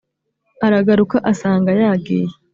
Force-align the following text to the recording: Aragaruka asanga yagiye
Aragaruka 0.65 1.17
asanga 1.31 1.69
yagiye 1.81 2.29